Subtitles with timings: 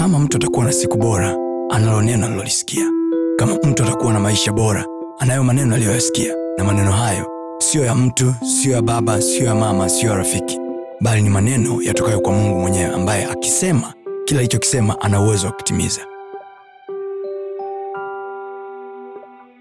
[0.00, 1.36] kama mtu atakuwa na siku bora
[1.70, 2.90] analo neno alilolisikia
[3.38, 4.86] kama mtu atakuwa na maisha bora
[5.18, 6.34] anayo maneno aliyoyasikia.
[6.58, 7.26] Na maneno hayo
[7.58, 10.58] siyo ya mtu siyo ya baba siyo ya mama siyo ya rafiki.
[11.00, 13.94] Bali ni maneno yatokayo kwa mungu mwenyewe ambaye akisema
[14.24, 16.00] kila alichokisema ana uwezo wa kutimiza.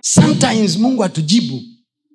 [0.00, 1.60] Sometimes mungu atujibu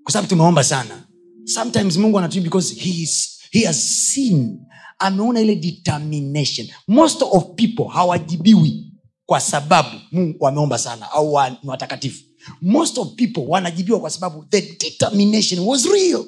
[0.03, 1.03] kwa sababu tumeomba sana.
[1.45, 4.59] Sometimes mungu anatujibu because he, is, he has seen
[5.01, 6.67] ameona ile determination.
[6.87, 8.91] Most of people hawajibiwi
[9.25, 12.23] kwa sababu mungu wameomba sana au ni watakatifu.
[12.61, 16.25] Most of people wanajibiwa kwa sababu the determination was real.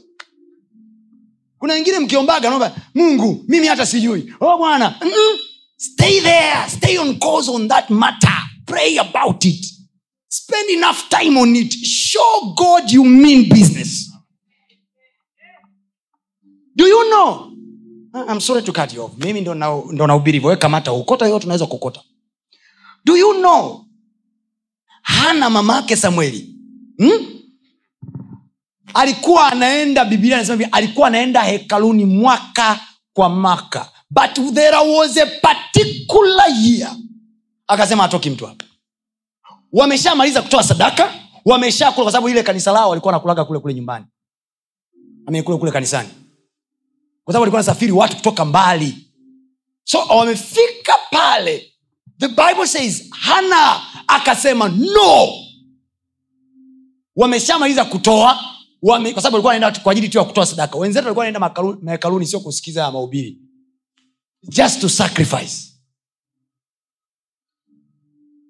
[1.60, 4.34] Kuna wengine mkiombaga naomba mungu mimi hata sijui.
[4.40, 5.40] Oh bwana mm-hmm.
[5.78, 8.38] stay there stay on cause on that matter.
[8.66, 9.66] Pray about it.
[10.28, 11.74] Spend enough time on it.
[11.86, 14.12] Show god you mean business.
[16.76, 17.53] Do you know
[18.14, 19.12] I'm sorry to cut you off.
[19.18, 20.58] Mimi ndo na- ndo nahubiri hivyo.
[20.58, 22.02] Kamata ukota yote unaweza kukota.
[23.06, 23.86] Do you know?
[25.02, 26.50] Hana mama yake samueli.
[26.98, 27.30] Hmm?
[28.94, 32.80] alikuwa anaenda biblia anasema hivi alikuwa anaenda hekaluni mwaka
[33.14, 33.90] kwa mwaka.
[34.10, 36.96] But there was a particular year.
[37.68, 38.66] Akasema atoki mtu hapa.
[39.72, 41.14] Wameshamaliza kutoa sadaka
[41.46, 44.06] wameshakula kwa sababu ile kanisa lao walikuwa nakulaga kule kule nyumbani.
[45.26, 46.10] Ame kule kule kanisani
[47.24, 49.08] kwa sababu walikuwa nasafiri watu kutoka mbali.
[49.84, 51.74] So wamefika pale
[52.20, 55.30] the bible says hana akasema no.
[57.16, 58.40] Wameshamaliza kutoa
[58.82, 60.78] wame, kwa sababu wanaenda kwa ajili tu ya kutoa sadaka.
[60.78, 63.38] Wenzetu walikuwa naenda mahekaluni sio kusikiza mahubiri.
[64.50, 65.74] Just to sacrifice.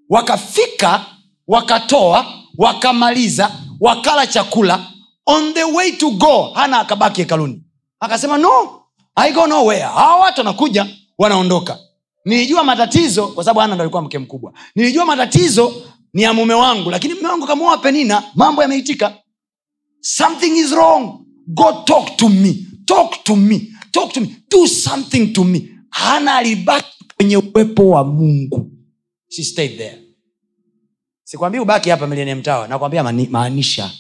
[0.10, 1.06] Wakafika
[1.48, 4.90] wakatoa wakamaliza wakala chakula.
[5.26, 7.63] On the way to go hana akabaki hekaluni
[8.04, 8.80] akasema no
[9.16, 9.82] I go nowhere.
[9.82, 10.88] Hawa watu wanakuja
[11.18, 11.80] wanaondoka.
[12.26, 14.54] Nilijua matatizo kwa sababu ana ndo alikuwa mke mkubwa.
[14.76, 15.74] Nilijua matatizo
[16.14, 19.14] ni ya mume wangu lakini mume wangu kamuoa penina mambo yameitika.
[20.02, 21.20] Something is wrong.
[21.48, 22.56] Go talk to me.
[22.86, 23.74] Talk to me.
[23.92, 24.36] Talk to me.
[24.50, 25.70] Do something to me.
[25.90, 28.72] Hana alibaki kwenye uwepo wa mungu.
[29.30, 30.00] She stayed there.
[31.24, 33.92] Sikwambii ubaki hapa millennium tower nakwambia maanisha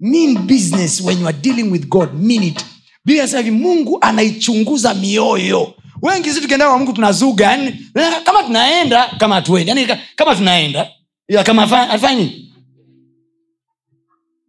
[0.00, 2.14] mean business when you are dealing with god.
[2.14, 2.64] Mean it.
[3.04, 5.74] Biblia mungu anaichunguza mioyo.
[6.02, 7.86] Wengi si tukienda kwa mungu tunazuga yani
[8.24, 10.90] kama tunaenda kama hatuendi yani ka- kama tunaenda
[11.28, 12.52] ila kama hafa- hafanyi.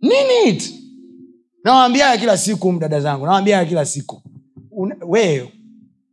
[0.02, 0.74] Nini it.
[1.64, 4.22] Nawambiaga kila siku mdada zangu nawambiaga kila siku.
[4.72, 5.52] Una- we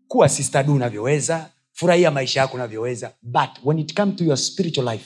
[0.08, 5.04] kuwa sistadu unavyoweza furahia maisha yako unavyoweza but when it come to your spiritual life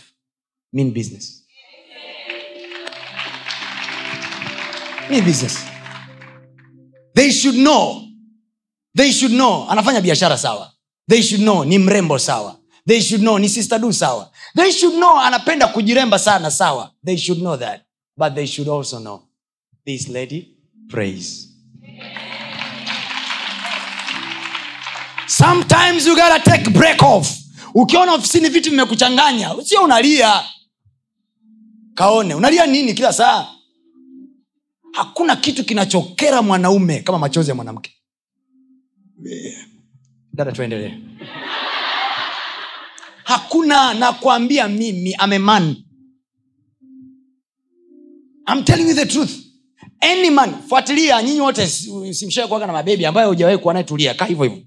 [0.73, 1.38] mean business
[5.11, 5.65] mean business.
[7.15, 8.05] They should know.
[8.95, 9.67] They should know.
[9.69, 10.73] Anafanya biashara sawa.
[11.09, 12.57] They should know ni mrembo sawa.
[12.87, 14.31] They should know ni sistadu sawa.
[14.55, 16.93] They should know anapenda kujiremba sana sawa.
[17.05, 17.83] They should know that.
[18.17, 19.23] But they should also know.
[19.87, 20.55] This lady
[20.91, 21.45] praise
[25.27, 27.39] sometimes you gotta take break off.
[27.75, 30.45] Ukiona ofisini vitu vimekuchanganya sio unalia.
[31.95, 32.35] Kaone.
[32.35, 33.47] Unalia nini kila saa
[34.99, 37.91] hakuna kitu kinachokera mwanaume kama machozi ya mwanamke.
[40.33, 40.95] Dada tuendelee.
[43.25, 45.77] Hakuna nakwambia mimi ameman
[48.53, 49.31] I'm telling you the truth.
[50.01, 54.25] Any man fuatilia nyinyi wote simshae kuaga na mabebi ambayo hujawahi kuwa naye tulia kaa
[54.27, 54.63] hivyo hivyo.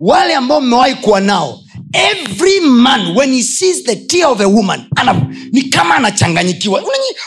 [0.00, 1.60] Wale ambao mmewahi kuwa nao
[1.92, 5.12] every man when he sees the tear of a woman ana,
[5.52, 6.82] ni kama anachanganyikiwa.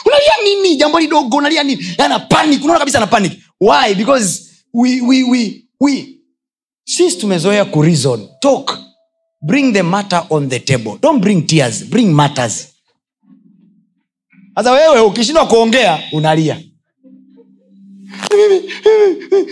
[0.06, 0.76] Unalia nini?
[0.76, 1.86] Jambo lidogo unalia nini?
[1.98, 3.30] Ana panic unaona kabisa ana
[3.60, 3.94] why?
[3.96, 6.18] Because we, we, we, we
[6.86, 8.78] sisi tumezoea kureason talk.
[9.44, 10.98] Bring the matter on the table.
[11.02, 12.68] Don't bring tears bring matters.
[14.56, 16.62] Sasa wewe ukishindwa kuongea unalia.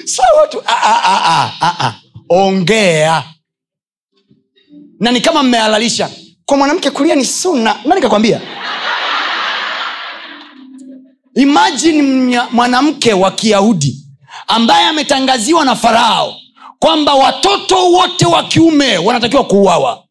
[0.06, 0.62] Sawa tu.
[0.66, 2.02] Ah, ah, ah, ah, ah.
[2.30, 3.24] ongea
[5.00, 6.10] na ni kama mmehalalisha.
[6.46, 8.42] Kwa mwanamke kulia ni suna nani kakwambia
[11.36, 14.06] imajini mwanamke wa kiyahudi
[14.48, 16.36] ambaye ametangaziwa na farao
[16.80, 20.04] kwamba watoto wote wa kiume wanatakiwa kuuawa.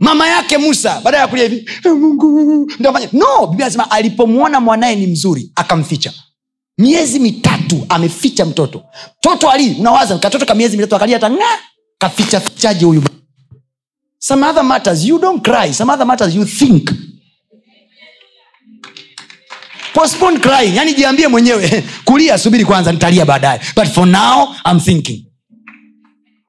[0.00, 2.70] Mama yake musa baada ya kulia hivi "Eh, mungu
[3.12, 6.12] no biblia anasema alipomwona mwanaye ni mzuri akamficha
[6.78, 8.82] miezi mitatu ameficha mtoto.
[9.18, 11.58] Mtoto ali unawaza katoto ka miezi mitatu akalia hata nga
[11.98, 13.02] kaficha fichaje huyu
[14.18, 15.72] some other matters you don't cry.
[15.72, 16.90] Some other matters you think.
[19.94, 20.76] Postpone crying.
[20.76, 23.60] Yani jiambie mwenyewe kulia subiri kwanza nitalia baadaye.
[23.76, 25.26] But for now I'm thinking.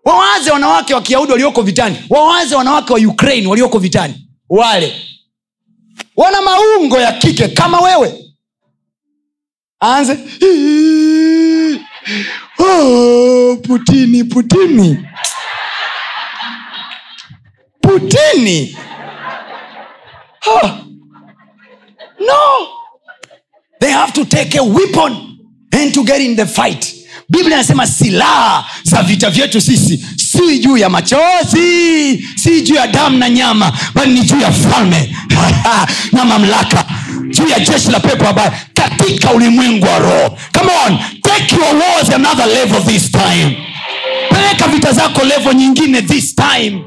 [0.06, 1.96] Wawaze wanawake wa kiyahudi walioko vitani.
[2.10, 4.28] Wawaze wanawake wa ukraine walioko vitani.
[4.50, 4.96] Wale.
[6.16, 8.27] Wana maungo ya kike kama wewe
[9.82, 10.18] aanze
[12.60, 14.98] oh, putini putini.
[17.82, 18.78] Putini?
[20.42, 20.84] Huh.
[22.20, 22.74] no.
[23.80, 25.40] They have to take a weapon
[25.74, 26.94] and to get in the fight.
[27.30, 33.18] Biblia inasema silaha za vita vyetu sisi si juu ya machozi si juu ya damu
[33.18, 35.16] na nyama bali ni juu ya falme.
[36.12, 36.86] Na mamlaka
[37.30, 38.52] juu ya jeshi la pepo ambayo
[38.98, 40.38] katika ulimwengu wa roho.
[40.60, 43.58] Come on take your wars another level this time.
[44.30, 46.86] Peleka vita zako levo nyingine this time.